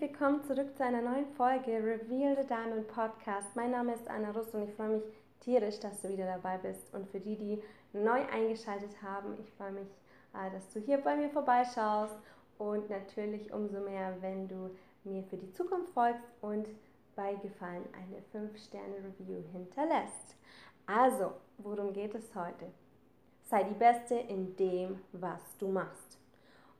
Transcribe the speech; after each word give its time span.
Willkommen 0.00 0.44
zurück 0.44 0.76
zu 0.76 0.84
einer 0.84 1.02
neuen 1.02 1.26
Folge 1.34 1.72
Reveal 1.72 2.36
the 2.36 2.46
Diamond 2.46 2.86
Podcast. 2.86 3.56
Mein 3.56 3.72
Name 3.72 3.94
ist 3.94 4.08
Anna 4.08 4.30
Russ 4.30 4.54
und 4.54 4.62
ich 4.62 4.74
freue 4.74 4.90
mich 4.90 5.02
tierisch, 5.40 5.80
dass 5.80 6.00
du 6.02 6.08
wieder 6.08 6.24
dabei 6.24 6.56
bist. 6.58 6.94
Und 6.94 7.08
für 7.08 7.18
die, 7.18 7.34
die 7.36 7.60
neu 7.92 8.20
eingeschaltet 8.32 9.02
haben, 9.02 9.36
ich 9.40 9.50
freue 9.54 9.72
mich, 9.72 9.88
äh, 10.34 10.52
dass 10.52 10.68
du 10.72 10.78
hier 10.78 10.98
bei 10.98 11.16
mir 11.16 11.28
vorbeischaust 11.30 12.14
und 12.58 12.88
natürlich 12.88 13.52
umso 13.52 13.80
mehr, 13.80 14.14
wenn 14.20 14.46
du 14.46 14.70
mir 15.02 15.24
für 15.24 15.36
die 15.36 15.52
Zukunft 15.52 15.92
folgst 15.92 16.22
und 16.42 16.68
bei 17.16 17.34
Gefallen 17.34 17.84
eine 17.92 18.22
5-Sterne-Review 18.46 19.42
hinterlässt. 19.50 20.36
Also, 20.86 21.32
worum 21.56 21.92
geht 21.92 22.14
es 22.14 22.32
heute? 22.36 22.66
Sei 23.42 23.64
die 23.64 23.74
Beste 23.74 24.14
in 24.14 24.54
dem, 24.54 25.00
was 25.10 25.40
du 25.58 25.66
machst. 25.66 26.18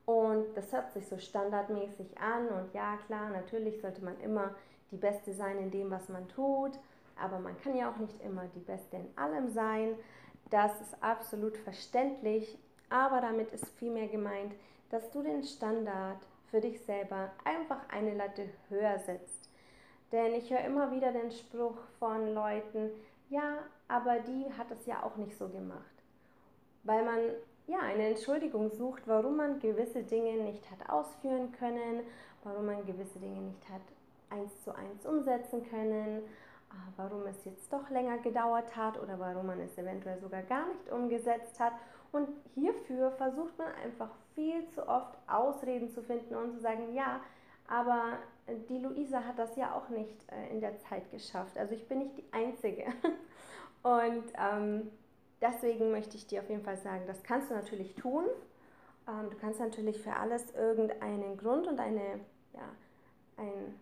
Und 0.09 0.57
das 0.57 0.73
hört 0.73 0.91
sich 0.93 1.07
so 1.07 1.19
standardmäßig 1.19 2.19
an 2.19 2.49
und 2.49 2.73
ja 2.73 2.97
klar, 3.05 3.29
natürlich 3.29 3.79
sollte 3.83 4.03
man 4.03 4.19
immer 4.21 4.55
die 4.91 4.97
Beste 4.97 5.35
sein 5.35 5.59
in 5.59 5.71
dem, 5.71 5.91
was 5.91 6.09
man 6.09 6.27
tut, 6.31 6.79
aber 7.23 7.39
man 7.39 7.61
kann 7.61 7.77
ja 7.77 7.91
auch 7.91 7.99
nicht 7.99 8.19
immer 8.23 8.45
die 8.55 8.61
Beste 8.61 8.97
in 8.97 9.19
allem 9.19 9.51
sein. 9.51 9.97
Das 10.49 10.81
ist 10.81 10.97
absolut 11.03 11.59
verständlich, 11.59 12.57
aber 12.89 13.21
damit 13.21 13.53
ist 13.53 13.67
vielmehr 13.75 14.09
gemeint, 14.09 14.55
dass 14.89 15.11
du 15.11 15.23
den 15.23 15.43
Standard 15.43 16.27
für 16.51 16.63
dich 16.63 16.81
selber 16.87 17.31
einfach 17.45 17.87
eine 17.91 18.15
Latte 18.15 18.49
höher 18.71 18.99
setzt. 19.01 19.51
Denn 20.11 20.33
ich 20.33 20.51
höre 20.51 20.65
immer 20.65 20.91
wieder 20.91 21.13
den 21.13 21.31
Spruch 21.31 21.77
von 21.99 22.33
Leuten, 22.33 22.93
ja, 23.29 23.59
aber 23.89 24.21
die 24.21 24.47
hat 24.57 24.71
es 24.71 24.87
ja 24.87 25.03
auch 25.03 25.17
nicht 25.17 25.37
so 25.37 25.51
gemacht. 25.51 25.85
Weil 26.85 27.05
man 27.05 27.19
ja, 27.69 27.81
eine 27.81 28.09
Entschuldigung 28.09 28.71
sucht, 28.71 29.03
warum 29.07 29.37
man 29.37 29.61
gewisse 29.61 30.03
Dinge 30.03 30.43
nicht 30.43 30.69
hat 30.71 30.91
ausführen 30.91 31.53
können, 31.53 32.01
warum 32.43 32.67
man 32.67 32.85
gewisse 32.87 33.19
Dinge 33.19 33.41
nicht 33.41 33.69
hat 33.69 33.83
eins 34.31 34.63
zu 34.63 34.75
eins 34.75 35.07
umsetzen 35.07 35.69
können, 35.69 36.23
ah, 36.71 36.93
warum 36.97 37.27
es 37.27 37.45
jetzt 37.45 37.73
doch 37.73 37.89
länger 37.91 38.19
gedauert 38.19 38.75
hat 38.75 39.01
oder 39.01 39.19
warum 39.19 39.47
man 39.47 39.61
es 39.61 39.77
eventuell 39.79 40.19
sogar 40.19 40.43
gar 40.43 40.67
nicht 40.69 40.91
umgesetzt 40.91 41.61
hat. 41.61 41.75
Und 42.11 42.29
hierfür 42.55 43.11
versucht 43.13 43.57
man 43.59 43.69
einfach 43.85 44.11
viel 44.35 44.67
zu 44.71 44.89
oft 44.89 45.17
Ausreden 45.27 45.91
zu 45.91 46.03
finden 46.03 46.35
und 46.35 46.53
zu 46.53 46.61
sagen, 46.61 46.95
ja, 46.95 47.21
aber 47.69 48.19
die 48.71 48.79
Luisa 48.79 49.23
hat 49.23 49.39
das 49.39 49.57
ja 49.57 49.75
auch 49.75 49.91
nicht 49.91 50.17
äh, 50.33 50.51
in 50.51 50.61
der 50.63 50.79
Zeit 50.79 51.11
geschafft. 51.11 51.59
Also 51.59 51.75
ich 51.75 51.87
bin 51.87 51.99
nicht 51.99 52.17
die 52.17 52.33
Einzige. 52.33 52.85
Und 53.83 54.25
ähm, 54.37 54.91
deswegen 55.41 55.91
möchte 55.91 56.17
ich 56.17 56.27
dir 56.27 56.41
auf 56.43 56.49
jeden 56.49 56.65
Fall 56.65 56.77
sagen, 56.77 57.05
das 57.07 57.23
kannst 57.23 57.51
du 57.51 57.55
natürlich 57.55 57.95
tun. 57.95 58.25
Ähm, 59.09 59.31
du 59.31 59.37
kannst 59.37 59.61
natürlich 59.61 60.01
für 60.01 60.15
alles 60.15 60.55
irgendeinen 60.55 61.37
Grund 61.37 61.67
und 61.67 61.79
eine, 61.81 62.21
ja, 62.55 62.69
ein 63.37 63.79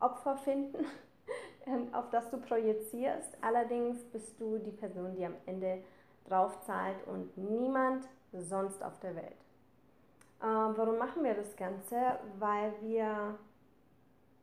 Opfer 0.00 0.36
finden, 0.36 0.84
ähm, 1.66 1.92
auf 1.92 2.10
das 2.10 2.30
du 2.30 2.38
projizierst. 2.38 3.36
Allerdings 3.40 4.02
bist 4.04 4.40
du 4.40 4.58
die 4.58 4.70
Person, 4.70 5.14
die 5.14 5.24
am 5.24 5.34
Ende 5.46 5.82
drauf 6.26 6.60
zahlt 6.64 7.06
und 7.06 7.36
niemand 7.36 8.08
sonst 8.32 8.82
auf 8.82 8.98
der 9.00 9.16
Welt. 9.16 9.36
Ähm, 10.42 10.74
warum 10.76 10.98
machen 10.98 11.24
wir 11.24 11.34
das 11.34 11.56
Ganze? 11.56 12.18
Weil 12.38 12.72
wir, 12.82 13.38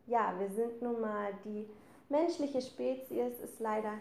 ja, 0.08 0.34
wir 0.38 0.50
sind 0.50 0.82
nun 0.82 1.00
mal 1.00 1.34
die 1.46 1.70
menschliche 2.10 2.62
Spezies, 2.62 3.40
ist 3.40 3.60
leider 3.60 3.94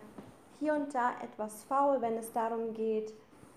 hier 0.61 0.75
und 0.75 0.95
da 0.95 1.13
etwas 1.23 1.65
faul, 1.65 2.01
wenn 2.01 2.17
es 2.17 2.33
darum 2.33 2.75
geht, 2.75 3.13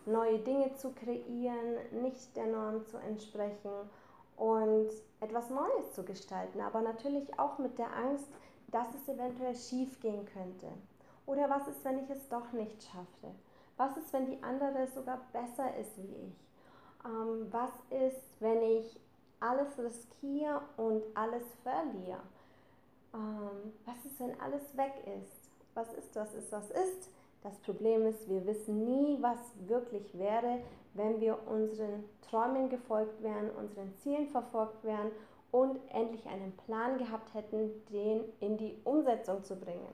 neue 0.06 0.40
Dinge 0.40 0.74
zu 0.76 0.92
kreieren, 0.92 1.76
nicht 2.02 2.36
der 2.36 2.48
Norm 2.48 2.86
zu 2.86 2.98
entsprechen 2.98 3.72
und 4.38 4.90
etwas 5.20 5.50
Neues 5.50 5.94
zu 5.94 6.04
gestalten, 6.04 6.62
aber 6.62 6.82
natürlich 6.82 7.38
auch 7.40 7.58
mit 7.58 7.78
der 7.78 7.94
Angst, 7.96 8.28
dass 8.72 8.88
es 8.96 9.14
eventuell 9.14 9.56
schief 9.56 10.00
gehen 10.00 10.26
könnte. 10.26 10.68
Oder 11.26 11.50
was 11.50 11.68
ist, 11.68 11.84
wenn 11.84 12.00
ich 12.04 12.10
es 12.10 12.28
doch 12.30 12.52
nicht 12.54 12.84
schaffe? 12.84 13.36
Was 13.76 13.96
ist, 13.98 14.12
wenn 14.14 14.26
die 14.26 14.42
andere 14.42 14.88
sogar 14.88 15.20
besser 15.34 15.76
ist 15.78 15.98
wie 15.98 16.28
ich? 16.28 16.48
Ähm, 17.06 17.48
was 17.52 17.72
ist, 17.90 18.24
wenn 18.40 18.62
ich 18.62 19.00
alles 19.40 19.78
riskiere 19.78 20.62
und 20.78 21.04
alles 21.14 21.44
verliere? 21.64 22.22
Ähm, 23.14 23.74
was 23.86 24.06
ist, 24.06 24.20
wenn 24.20 24.40
alles 24.40 24.76
weg 24.76 24.94
ist? 25.22 25.47
Was 25.78 25.94
ist, 25.94 26.16
was 26.16 26.34
ist, 26.34 26.52
was 26.52 26.72
ist. 26.72 27.12
Das 27.44 27.56
Problem 27.60 28.06
ist, 28.08 28.28
wir 28.28 28.46
wissen 28.46 28.84
nie, 28.84 29.18
was 29.22 29.38
wirklich 29.68 30.18
wäre, 30.18 30.60
wenn 30.96 31.22
wir 31.22 31.38
unseren 31.48 32.04
Träumen 32.22 32.68
gefolgt 32.70 33.22
wären, 33.22 33.52
unseren 33.52 33.94
Zielen 34.02 34.28
verfolgt 34.28 34.84
wären 34.84 35.12
und 35.52 35.80
endlich 35.94 36.26
einen 36.26 36.52
Plan 36.66 36.98
gehabt 36.98 37.34
hätten, 37.36 37.70
den 37.92 38.24
in 38.40 38.58
die 38.58 38.76
Umsetzung 38.84 39.44
zu 39.44 39.56
bringen. 39.56 39.94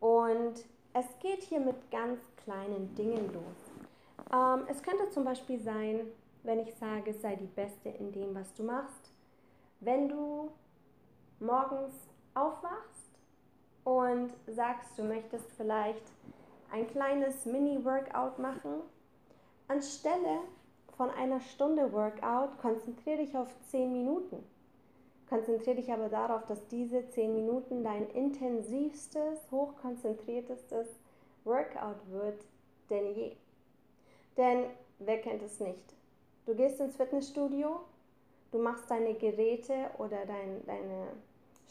Und 0.00 0.64
es 0.92 1.06
geht 1.20 1.42
hier 1.44 1.60
mit 1.60 1.90
ganz 1.90 2.18
kleinen 2.44 2.92
Dingen 2.96 3.32
los. 3.32 4.32
Ähm, 4.32 4.66
es 4.68 4.82
könnte 4.82 5.08
zum 5.10 5.24
Beispiel 5.24 5.60
sein, 5.60 6.00
wenn 6.42 6.58
ich 6.58 6.74
sage, 6.74 7.14
sei 7.14 7.36
die 7.36 7.46
Beste 7.46 7.90
in 7.90 8.10
dem, 8.10 8.34
was 8.34 8.52
du 8.54 8.64
machst. 8.64 9.12
Wenn 9.78 10.08
du 10.08 10.50
morgens 11.38 11.92
aufwachst 12.34 13.09
und 13.84 14.32
sagst, 14.46 14.98
du 14.98 15.04
möchtest 15.04 15.50
vielleicht 15.56 16.02
ein 16.70 16.86
kleines 16.88 17.46
Mini-Workout 17.46 18.38
machen, 18.38 18.82
anstelle 19.68 20.40
von 20.96 21.10
einer 21.10 21.40
Stunde 21.40 21.92
Workout 21.92 22.58
konzentriere 22.58 23.18
dich 23.18 23.36
auf 23.36 23.48
10 23.70 23.92
Minuten. 23.92 24.44
Konzentriere 25.28 25.76
dich 25.76 25.90
aber 25.92 26.08
darauf, 26.08 26.44
dass 26.46 26.66
diese 26.68 27.08
10 27.08 27.32
Minuten 27.32 27.82
dein 27.82 28.10
intensivstes, 28.10 29.50
hochkonzentriertestes 29.50 30.88
Workout 31.44 32.10
wird 32.10 32.44
denn 32.90 33.14
je. 33.14 33.36
Denn 34.36 34.66
wer 34.98 35.20
kennt 35.20 35.42
es 35.42 35.60
nicht? 35.60 35.94
Du 36.46 36.54
gehst 36.54 36.80
ins 36.80 36.96
Fitnessstudio, 36.96 37.80
du 38.52 38.58
machst 38.58 38.90
deine 38.90 39.14
Geräte 39.14 39.90
oder 39.98 40.26
dein, 40.26 40.66
deine 40.66 41.08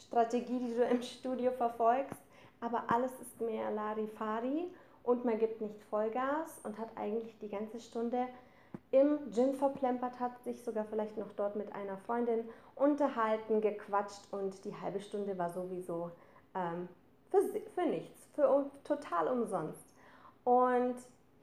Strategie, 0.00 0.58
die 0.58 0.74
du 0.74 0.84
im 0.84 1.02
Studio 1.02 1.52
verfolgst, 1.52 2.20
aber 2.60 2.84
alles 2.88 3.12
ist 3.20 3.40
mehr 3.40 3.70
Larifari 3.70 4.68
und 5.02 5.24
man 5.24 5.38
gibt 5.38 5.60
nicht 5.60 5.82
Vollgas 5.84 6.58
und 6.62 6.78
hat 6.78 6.88
eigentlich 6.96 7.38
die 7.38 7.48
ganze 7.48 7.80
Stunde 7.80 8.26
im 8.90 9.18
Gym 9.30 9.54
verplempert, 9.54 10.18
hat 10.20 10.42
sich 10.42 10.62
sogar 10.62 10.84
vielleicht 10.84 11.16
noch 11.16 11.32
dort 11.36 11.56
mit 11.56 11.72
einer 11.74 11.96
Freundin 11.98 12.48
unterhalten, 12.74 13.60
gequatscht 13.60 14.32
und 14.32 14.64
die 14.64 14.74
halbe 14.74 15.00
Stunde 15.00 15.36
war 15.38 15.50
sowieso 15.50 16.10
ähm, 16.54 16.88
für, 17.30 17.42
für 17.74 17.86
nichts, 17.86 18.28
für 18.34 18.70
total 18.84 19.28
umsonst. 19.28 19.84
Und 20.44 20.96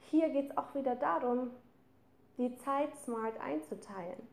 hier 0.10 0.30
geht 0.30 0.52
es 0.52 0.58
auch 0.58 0.74
wieder 0.76 0.96
darum, 0.96 1.52
die 2.38 2.56
Zeit 2.58 2.96
smart 3.04 3.40
einzuteilen. 3.40 4.28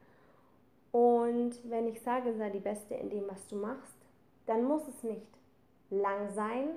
Und 0.92 1.58
wenn 1.68 1.88
ich 1.88 2.00
sage, 2.02 2.34
sei 2.34 2.50
die 2.50 2.60
Beste 2.60 2.94
in 2.94 3.10
dem, 3.10 3.28
was 3.28 3.46
du 3.48 3.56
machst, 3.56 4.03
dann 4.46 4.64
muss 4.64 4.86
es 4.88 5.02
nicht 5.02 5.26
lang 5.90 6.30
sein, 6.34 6.70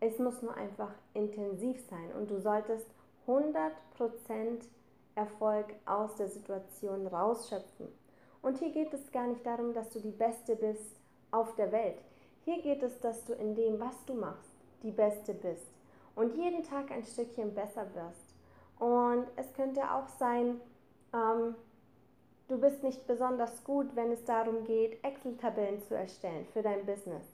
es 0.00 0.18
muss 0.18 0.42
nur 0.42 0.54
einfach 0.54 0.92
intensiv 1.14 1.80
sein 1.88 2.12
und 2.12 2.30
du 2.30 2.40
solltest 2.40 2.86
100% 3.26 3.70
Erfolg 5.14 5.66
aus 5.86 6.14
der 6.16 6.28
Situation 6.28 7.06
rausschöpfen. 7.06 7.88
Und 8.42 8.58
hier 8.58 8.70
geht 8.70 8.92
es 8.92 9.10
gar 9.12 9.26
nicht 9.26 9.46
darum, 9.46 9.72
dass 9.72 9.90
du 9.90 10.00
die 10.00 10.10
Beste 10.10 10.56
bist 10.56 11.00
auf 11.30 11.54
der 11.54 11.72
Welt. 11.72 11.98
Hier 12.44 12.60
geht 12.60 12.82
es, 12.82 13.00
dass 13.00 13.24
du 13.24 13.32
in 13.32 13.54
dem, 13.54 13.80
was 13.80 14.04
du 14.04 14.14
machst, 14.14 14.50
die 14.82 14.90
Beste 14.90 15.32
bist 15.32 15.72
und 16.14 16.34
jeden 16.36 16.62
Tag 16.62 16.90
ein 16.90 17.04
Stückchen 17.04 17.54
besser 17.54 17.86
wirst. 17.94 18.34
Und 18.78 19.26
es 19.36 19.52
könnte 19.54 19.80
auch 19.90 20.08
sein, 20.18 20.60
ähm, 21.14 21.54
Du 22.46 22.58
bist 22.58 22.82
nicht 22.82 23.06
besonders 23.06 23.64
gut, 23.64 23.96
wenn 23.96 24.12
es 24.12 24.22
darum 24.26 24.64
geht, 24.64 25.02
Excel-Tabellen 25.02 25.80
zu 25.80 25.94
erstellen 25.94 26.46
für 26.52 26.60
dein 26.60 26.84
Business. 26.84 27.24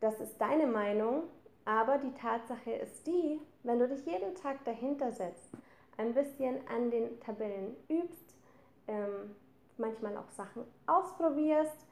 Das 0.00 0.18
ist 0.18 0.40
deine 0.40 0.66
Meinung, 0.66 1.22
aber 1.64 1.98
die 1.98 2.12
Tatsache 2.14 2.72
ist 2.72 3.06
die, 3.06 3.40
wenn 3.62 3.78
du 3.78 3.86
dich 3.86 4.04
jeden 4.06 4.34
Tag 4.34 4.64
dahinter 4.64 5.12
setzt, 5.12 5.52
ein 5.98 6.14
bisschen 6.14 6.56
an 6.68 6.90
den 6.90 7.20
Tabellen 7.20 7.76
übst, 7.88 8.34
ähm, 8.88 9.36
manchmal 9.76 10.16
auch 10.16 10.30
Sachen 10.30 10.64
ausprobierst 10.88 11.86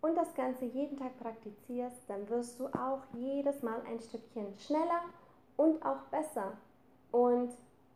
und 0.00 0.14
das 0.16 0.34
Ganze 0.34 0.64
jeden 0.64 0.96
Tag 0.96 1.18
praktizierst, 1.20 2.08
dann 2.08 2.26
wirst 2.30 2.58
du 2.58 2.68
auch 2.68 3.02
jedes 3.12 3.62
Mal 3.62 3.82
ein 3.86 4.00
Stückchen 4.00 4.56
schneller 4.58 5.02
und 5.58 5.84
auch 5.84 6.00
besser. 6.10 6.56
Und 7.12 7.50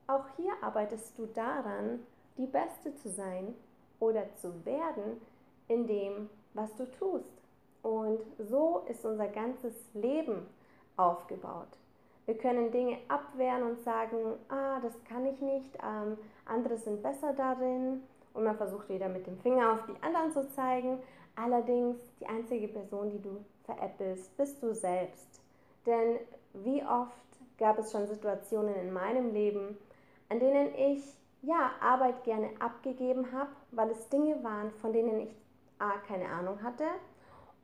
auch 0.06 0.24
hier 0.36 0.52
arbeitest 0.60 1.18
du 1.18 1.24
daran, 1.26 2.00
die 2.36 2.46
Beste 2.46 2.94
zu 2.96 3.08
sein 3.08 3.54
oder 4.00 4.24
zu 4.36 4.64
werden 4.64 5.20
in 5.68 5.86
dem, 5.86 6.28
was 6.54 6.74
du 6.76 6.84
tust. 6.90 7.32
Und 7.82 8.20
so 8.38 8.82
ist 8.88 9.04
unser 9.04 9.28
ganzes 9.28 9.74
Leben 9.94 10.46
aufgebaut. 10.96 11.68
Wir 12.26 12.36
können 12.36 12.70
Dinge 12.70 12.98
abwehren 13.08 13.62
und 13.62 13.82
sagen, 13.82 14.34
ah, 14.48 14.78
das 14.80 14.92
kann 15.04 15.26
ich 15.26 15.40
nicht, 15.40 15.70
ähm, 15.82 16.18
andere 16.44 16.76
sind 16.76 17.02
besser 17.02 17.32
darin. 17.32 18.02
Und 18.34 18.44
man 18.44 18.56
versucht 18.56 18.88
wieder 18.88 19.08
mit 19.08 19.26
dem 19.26 19.38
Finger 19.38 19.72
auf 19.72 19.86
die 19.86 20.02
anderen 20.02 20.30
zu 20.30 20.48
zeigen. 20.50 20.98
Allerdings, 21.34 21.96
die 22.20 22.26
einzige 22.26 22.68
Person, 22.68 23.10
die 23.10 23.20
du 23.20 23.44
veräppelst, 23.64 24.36
bist 24.36 24.62
du 24.62 24.74
selbst. 24.74 25.40
Denn 25.86 26.18
wie 26.52 26.82
oft 26.82 27.10
gab 27.58 27.78
es 27.78 27.90
schon 27.90 28.06
Situationen 28.06 28.74
in 28.76 28.92
meinem 28.92 29.32
Leben, 29.32 29.76
an 30.28 30.38
denen 30.38 30.74
ich 30.74 31.02
ja 31.42 31.70
Arbeit 31.80 32.24
gerne 32.24 32.50
abgegeben 32.58 33.32
habe, 33.32 33.50
weil 33.70 33.90
es 33.90 34.08
Dinge 34.08 34.42
waren, 34.42 34.70
von 34.72 34.92
denen 34.92 35.20
ich 35.20 35.34
A 35.78 35.98
keine 36.06 36.28
Ahnung 36.28 36.62
hatte 36.62 36.84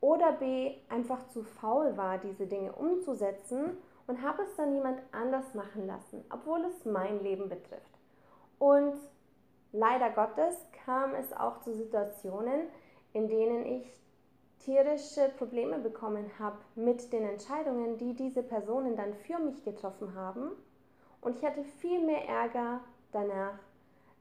oder 0.01 0.33
B 0.33 0.75
einfach 0.89 1.27
zu 1.29 1.43
faul 1.43 1.97
war, 1.97 2.19
diese 2.19 2.47
Dinge 2.47 2.73
umzusetzen 2.73 3.77
und 4.07 4.23
habe 4.23 4.43
es 4.43 4.55
dann 4.57 4.75
jemand 4.75 5.01
anders 5.13 5.55
machen 5.55 5.87
lassen, 5.87 6.25
obwohl 6.31 6.65
es 6.65 6.85
mein 6.85 7.23
Leben 7.23 7.49
betrifft. 7.49 7.99
Und 8.59 8.95
leider 9.73 10.11
Gottes 10.11 10.55
kam 10.85 11.15
es 11.15 11.33
auch 11.33 11.61
zu 11.61 11.75
Situationen, 11.75 12.69
in 13.13 13.29
denen 13.29 13.67
ich 13.67 13.93
tierische 14.61 15.31
Probleme 15.39 15.79
bekommen 15.79 16.31
habe 16.39 16.59
mit 16.75 17.13
den 17.13 17.25
Entscheidungen, 17.25 17.99
die 17.99 18.15
diese 18.15 18.43
Personen 18.43 18.97
dann 18.97 19.15
für 19.15 19.39
mich 19.39 19.63
getroffen 19.65 20.15
haben. 20.15 20.51
Und 21.21 21.37
ich 21.37 21.45
hatte 21.45 21.65
viel 21.65 22.05
mehr 22.05 22.27
Ärger 22.27 22.81
danach, 23.13 23.59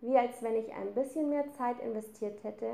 wie 0.05 0.17
als 0.17 0.41
wenn 0.41 0.55
ich 0.55 0.71
ein 0.73 0.93
bisschen 0.93 1.29
mehr 1.29 1.51
Zeit 1.53 1.79
investiert 1.79 2.43
hätte, 2.43 2.69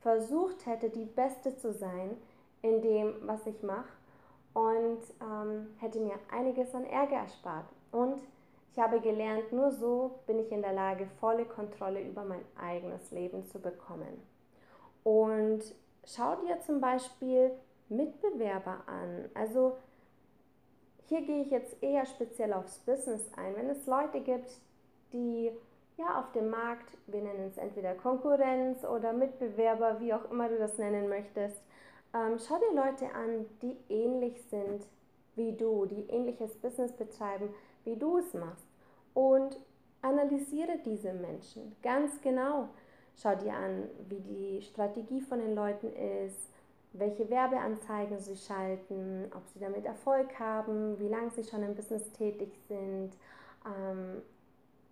versucht 0.00 0.64
hätte, 0.66 0.88
die 0.88 1.04
Beste 1.04 1.56
zu 1.56 1.72
sein 1.72 2.16
in 2.62 2.80
dem, 2.80 3.14
was 3.22 3.46
ich 3.46 3.62
mache 3.62 3.88
und 4.54 4.98
ähm, 5.20 5.68
hätte 5.78 6.00
mir 6.00 6.18
einiges 6.30 6.74
an 6.74 6.84
Ärger 6.84 7.16
erspart. 7.16 7.66
Und 7.92 8.20
ich 8.72 8.78
habe 8.78 9.00
gelernt, 9.00 9.52
nur 9.52 9.70
so 9.72 10.20
bin 10.26 10.38
ich 10.38 10.50
in 10.52 10.62
der 10.62 10.72
Lage, 10.72 11.06
volle 11.18 11.44
Kontrolle 11.44 12.02
über 12.02 12.24
mein 12.24 12.44
eigenes 12.56 13.10
Leben 13.10 13.46
zu 13.46 13.58
bekommen. 13.60 14.22
Und 15.02 15.62
schau 16.04 16.36
dir 16.36 16.60
zum 16.60 16.80
Beispiel 16.80 17.50
Mitbewerber 17.88 18.84
an. 18.86 19.28
Also 19.34 19.76
hier 21.08 21.22
gehe 21.22 21.42
ich 21.42 21.50
jetzt 21.50 21.82
eher 21.82 22.06
speziell 22.06 22.52
aufs 22.52 22.78
Business 22.78 23.28
ein. 23.36 23.56
Wenn 23.56 23.68
es 23.68 23.86
Leute 23.86 24.20
gibt, 24.20 24.50
die 25.12 25.50
ja 26.00 26.18
auf 26.20 26.32
dem 26.32 26.50
Markt, 26.50 26.96
wir 27.06 27.22
nennen 27.22 27.48
es 27.48 27.58
entweder 27.58 27.94
Konkurrenz 27.94 28.84
oder 28.84 29.12
Mitbewerber, 29.12 30.00
wie 30.00 30.12
auch 30.12 30.30
immer 30.30 30.48
du 30.48 30.58
das 30.58 30.78
nennen 30.78 31.08
möchtest, 31.08 31.60
ähm, 32.14 32.38
schau 32.38 32.58
dir 32.58 32.74
Leute 32.74 33.14
an, 33.14 33.46
die 33.62 33.76
ähnlich 33.88 34.42
sind 34.50 34.84
wie 35.36 35.52
du, 35.52 35.86
die 35.86 36.08
ähnliches 36.10 36.56
Business 36.56 36.92
betreiben, 36.92 37.48
wie 37.84 37.96
du 37.96 38.18
es 38.18 38.34
machst. 38.34 38.66
Und 39.14 39.56
analysiere 40.02 40.78
diese 40.84 41.12
Menschen 41.12 41.76
ganz 41.82 42.20
genau. 42.20 42.68
Schau 43.16 43.34
dir 43.36 43.54
an, 43.54 43.84
wie 44.08 44.20
die 44.20 44.62
Strategie 44.62 45.20
von 45.20 45.38
den 45.38 45.54
Leuten 45.54 45.92
ist, 46.26 46.48
welche 46.92 47.28
Werbeanzeigen 47.30 48.18
sie 48.18 48.36
schalten, 48.36 49.30
ob 49.34 49.46
sie 49.48 49.60
damit 49.60 49.84
Erfolg 49.84 50.38
haben, 50.38 50.98
wie 50.98 51.08
lange 51.08 51.30
sie 51.30 51.44
schon 51.44 51.62
im 51.62 51.74
Business 51.74 52.10
tätig 52.12 52.52
sind, 52.68 53.12
ähm, 53.64 54.22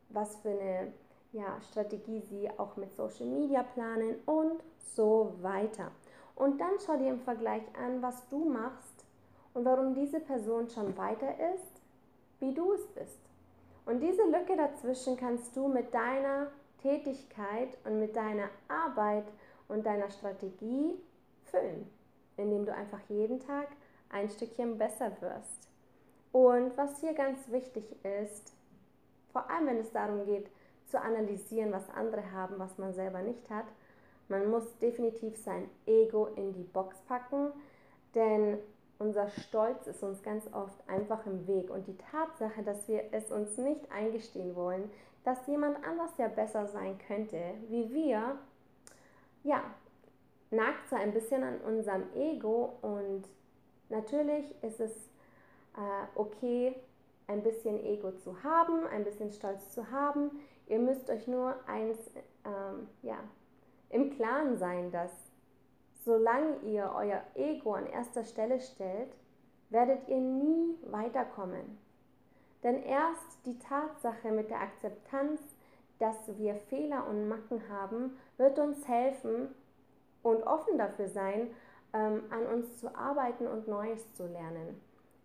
was 0.09 0.37
für 0.37 0.51
eine 0.51 0.93
ja, 1.33 1.61
Strategie 1.71 2.21
sie 2.21 2.49
auch 2.59 2.77
mit 2.77 2.95
Social 2.95 3.27
Media 3.27 3.63
planen 3.63 4.17
und 4.27 4.63
so 4.95 5.35
weiter. 5.41 5.91
Und 6.35 6.61
dann 6.61 6.79
schau 6.85 6.97
dir 6.97 7.11
im 7.11 7.21
Vergleich 7.21 7.63
an, 7.83 8.01
was 8.01 8.29
du 8.29 8.45
machst 8.45 9.05
und 9.55 9.65
warum 9.65 9.95
diese 9.95 10.21
Person 10.21 10.69
schon 10.69 10.97
weiter 10.97 11.31
ist, 11.55 11.83
wie 12.41 12.55
du 12.55 12.73
es 12.73 12.87
bist. 12.89 13.19
Und 13.87 14.01
diese 14.01 14.23
Lücke 14.25 14.57
dazwischen 14.57 15.17
kannst 15.17 15.57
du 15.57 15.67
mit 15.69 15.93
deiner 15.93 16.49
Tätigkeit 16.83 17.77
und 17.85 17.99
mit 17.99 18.15
deiner 18.15 18.49
Arbeit 18.69 19.25
und 19.67 19.85
deiner 19.85 20.11
Strategie 20.11 20.95
füllen, 21.45 21.91
indem 22.37 22.67
du 22.67 22.75
einfach 22.75 23.01
jeden 23.09 23.41
Tag 23.41 23.69
ein 24.11 24.29
Stückchen 24.29 24.79
besser 24.79 25.11
wirst. 25.21 25.69
Und 26.33 26.77
was 26.77 27.01
hier 27.01 27.15
ganz 27.15 27.51
wichtig 27.51 27.85
ist, 28.05 28.53
vor 29.33 29.51
allem 29.51 29.67
wenn 29.67 29.79
es 29.79 29.93
darum 29.93 30.25
geht, 30.25 30.49
zu 30.87 31.01
analysieren, 31.01 31.73
was 31.73 31.89
andere 31.91 32.33
haben, 32.33 32.59
was 32.59 32.79
man 32.79 32.95
selber 32.95 33.23
nicht 33.23 33.51
hat, 33.51 33.67
man 34.29 34.51
muss 34.51 34.79
definitiv 34.79 35.37
sein 35.37 35.69
Ego 35.87 36.27
in 36.37 36.53
die 36.53 36.65
Box 36.65 36.97
packen, 37.09 37.51
denn 38.15 38.59
unser 38.99 39.29
Stolz 39.29 39.87
ist 39.87 40.03
uns 40.03 40.23
ganz 40.23 40.45
oft 40.53 40.77
einfach 40.89 41.25
im 41.27 41.47
Weg. 41.47 41.71
Und 41.71 41.87
die 41.87 41.97
Tatsache, 41.97 42.63
dass 42.63 42.89
wir 42.89 43.05
es 43.13 43.31
uns 43.31 43.57
nicht 43.57 43.91
eingestehen 43.93 44.55
wollen, 44.55 44.91
dass 45.25 45.47
jemand 45.47 45.83
anders 45.85 46.11
ja 46.19 46.29
besser 46.29 46.67
sein 46.67 46.99
könnte 47.07 47.55
wie 47.69 47.93
wir, 47.93 48.39
ja, 49.45 49.63
nagt 50.51 50.89
so 50.89 50.97
ein 50.97 51.13
bisschen 51.13 51.43
an 51.43 51.61
unserem 51.61 52.05
Ego. 52.15 52.75
Und 52.83 53.25
natürlich 53.89 54.55
ist 54.63 54.81
es 54.81 54.93
äh, 55.77 56.07
okay, 56.17 56.75
ein 57.29 57.43
bisschen 57.43 57.79
Ego 57.85 58.13
zu 58.13 58.43
haben, 58.43 58.87
ein 58.87 59.05
bisschen 59.05 59.31
Stolz 59.31 59.71
zu 59.71 59.91
haben. 59.91 60.31
Ihr 60.67 60.79
müsst 60.81 61.09
euch 61.09 61.29
nur 61.29 61.55
eins 61.69 61.99
ähm, 62.45 62.89
ja, 63.03 63.19
im 63.91 64.11
Klaren 64.11 64.59
sein, 64.59 64.91
dass 64.91 65.13
solange 66.05 66.57
ihr 66.63 66.93
euer 66.97 67.23
Ego 67.35 67.75
an 67.75 67.87
erster 67.87 68.25
Stelle 68.25 68.61
stellt, 68.61 69.15
werdet 69.71 70.09
ihr 70.09 70.21
nie 70.21 70.79
weiterkommen. 70.87 71.79
Denn 72.63 72.83
erst 72.83 73.45
die 73.45 73.59
Tatsache 73.59 74.33
mit 74.33 74.51
der 74.51 74.61
Akzeptanz, 74.61 75.41
dass 75.99 76.39
wir 76.39 76.55
Fehler 76.55 77.07
und 77.09 77.29
Macken 77.29 77.69
haben, 77.69 78.17
wird 78.37 78.59
uns 78.59 78.89
helfen 78.89 79.55
und 80.23 80.43
offen 80.45 80.79
dafür 80.79 81.09
sein, 81.09 81.51
ähm, 81.93 82.23
an 82.31 82.47
uns 82.47 82.79
zu 82.79 82.95
arbeiten 82.95 83.47
und 83.47 83.69
Neues 83.69 84.13
zu 84.15 84.27
lernen. 84.27 84.81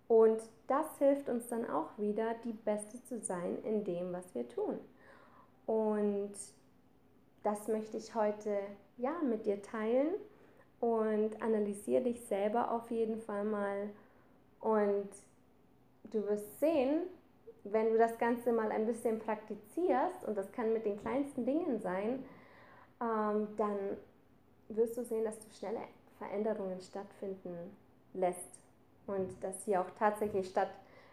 Und 0.07 0.41
das 0.67 0.97
hilft 0.99 1.29
uns 1.29 1.47
dann 1.47 1.69
auch 1.69 1.97
wieder, 1.97 2.35
die 2.43 2.53
Beste 2.53 3.01
zu 3.03 3.19
sein 3.19 3.57
in 3.63 3.83
dem, 3.83 4.13
was 4.13 4.35
wir 4.35 4.47
tun. 4.47 4.79
Und 5.65 6.33
das 7.43 7.67
möchte 7.67 7.97
ich 7.97 8.15
heute 8.15 8.57
ja 8.97 9.13
mit 9.23 9.45
dir 9.45 9.61
teilen 9.61 10.09
und 10.79 11.41
analysiere 11.41 12.03
dich 12.03 12.21
selber 12.25 12.71
auf 12.71 12.91
jeden 12.91 13.21
Fall 13.21 13.45
mal 13.45 13.89
und 14.59 15.09
du 16.11 16.25
wirst 16.27 16.59
sehen, 16.59 17.03
wenn 17.63 17.91
du 17.91 17.97
das 17.97 18.17
Ganze 18.17 18.51
mal 18.51 18.71
ein 18.71 18.85
bisschen 18.85 19.19
praktizierst 19.19 20.25
und 20.25 20.37
das 20.37 20.51
kann 20.51 20.73
mit 20.73 20.85
den 20.85 20.99
kleinsten 20.99 21.45
Dingen 21.45 21.79
sein, 21.79 22.23
ähm, 23.01 23.47
dann 23.57 23.97
wirst 24.69 24.97
du 24.97 25.03
sehen, 25.03 25.23
dass 25.23 25.39
du 25.39 25.49
schnelle 25.57 25.81
Veränderungen 26.17 26.81
stattfinden 26.81 27.75
lässt 28.13 28.62
und 29.07 29.43
dass 29.43 29.63
hier 29.65 29.81
auch 29.81 29.89
tatsächlich 29.97 30.47
statt, 30.47 30.69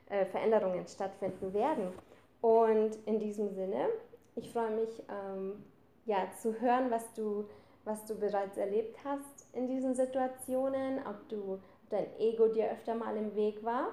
äh, 0.09 0.25
Veränderungen 0.27 0.87
stattfinden 0.87 1.53
werden. 1.53 1.93
Und 2.41 2.97
in 3.07 3.19
diesem 3.19 3.51
Sinne, 3.55 3.89
ich 4.35 4.53
freue 4.53 4.71
mich 4.71 5.03
ähm, 5.09 5.65
ja, 6.07 6.29
zu 6.41 6.61
hören, 6.61 6.91
was 6.91 7.13
du, 7.15 7.45
was 7.85 8.05
du 8.07 8.15
bereits 8.15 8.57
erlebt 8.57 8.97
hast 9.05 9.47
in 9.53 9.69
diesen 9.69 9.95
Situationen, 9.95 11.01
ob 11.07 11.29
du 11.29 11.59
dein 11.91 12.07
Ego 12.19 12.49
dir 12.49 12.71
öfter 12.71 12.95
mal 12.95 13.17
im 13.17 13.35
Weg 13.35 13.65
war 13.65 13.89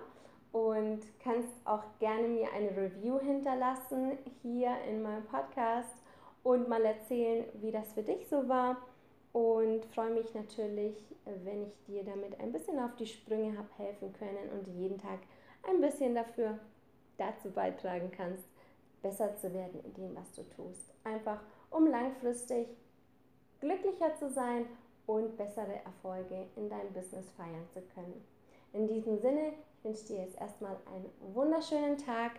und 0.51 1.01
kannst 1.24 1.54
auch 1.66 1.84
gerne 2.00 2.27
mir 2.27 2.48
eine 2.54 2.70
Review 2.72 3.20
hinterlassen 3.20 4.18
hier 4.42 4.72
in 4.88 5.04
meinem 5.04 5.25
Podcast 5.25 5.96
und 6.44 6.70
mal 6.70 6.84
erzählen, 6.86 7.46
wie 7.56 7.72
das 7.72 7.94
für 7.94 8.04
dich 8.04 8.27
so 8.30 8.48
war. 8.48 8.77
Und 9.34 9.86
freue 9.94 10.12
mich 10.12 10.34
natürlich, 10.34 10.96
wenn 11.26 11.64
ich 11.64 11.74
dir 11.86 12.04
damit 12.04 12.40
ein 12.40 12.52
bisschen 12.52 12.80
auf 12.80 12.96
die 12.96 13.06
Sprünge 13.06 13.58
habe 13.58 13.70
helfen 13.78 14.14
können 14.14 14.50
und 14.52 14.68
jeden 14.68 14.98
Tag 14.98 15.20
ein 15.68 15.82
bisschen 15.82 16.16
dafür 16.16 16.58
dazu 17.18 17.52
beitragen 17.52 18.12
kannst, 18.16 18.44
besser 19.02 19.36
zu 19.36 19.54
werden 19.54 19.84
in 19.84 19.94
dem, 19.94 20.16
was 20.16 20.32
du 20.34 20.44
tust. 20.56 20.94
Einfach 21.04 21.40
um 21.70 21.88
langfristig 21.88 22.68
glücklicher 23.60 24.16
zu 24.16 24.30
sein 24.30 24.66
und 25.06 25.38
bessere 25.38 25.82
Erfolge 25.86 26.48
in 26.56 26.70
deinem 26.70 26.94
Business 26.94 27.26
feiern 27.38 27.68
zu 27.74 27.82
können. 27.94 28.24
In 28.74 28.88
diesem 28.88 29.20
Sinne, 29.20 29.54
ich 29.78 29.84
wünsche 29.84 30.06
dir 30.08 30.24
jetzt 30.24 30.40
erstmal 30.40 30.78
einen 30.94 31.36
wunderschönen 31.36 31.98
Tag. 31.98 32.34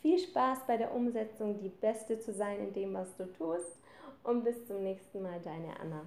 Viel 0.00 0.18
Spaß 0.18 0.60
bei 0.66 0.76
der 0.76 0.94
Umsetzung, 0.94 1.58
die 1.58 1.68
Beste 1.68 2.18
zu 2.18 2.32
sein 2.32 2.60
in 2.60 2.72
dem, 2.72 2.94
was 2.94 3.16
du 3.16 3.26
tust. 3.32 3.78
und 4.24 4.42
bis 4.42 4.66
zum 4.66 4.82
nächsten 4.82 5.22
Mal, 5.22 5.38
deine 5.44 5.78
Anna. 5.78 6.06